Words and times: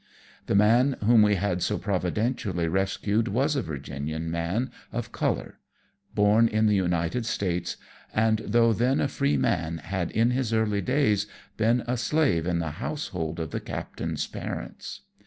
"The 0.47 0.55
man 0.55 0.95
whom 1.05 1.21
we 1.21 1.35
had 1.35 1.61
so 1.61 1.77
providentially 1.77 2.67
rescued 2.67 3.27
was 3.27 3.55
a 3.55 3.61
Virginian 3.61 4.31
man 4.31 4.71
of 4.91 5.11
colour, 5.11 5.59
born 6.15 6.47
in 6.47 6.65
the 6.65 6.73
United 6.73 7.23
States, 7.27 7.77
and 8.11 8.39
though 8.43 8.73
then 8.73 8.99
a 8.99 9.07
free 9.07 9.37
man 9.37 9.77
had 9.77 10.09
in 10.09 10.31
his 10.31 10.53
early 10.53 10.81
days 10.81 11.27
been 11.55 11.83
a 11.85 11.97
slave 11.97 12.47
in 12.47 12.57
the 12.57 12.71
household 12.81 13.39
of 13.39 13.51
the 13.51 13.59
captain's 13.59 14.25
parents. 14.25 15.01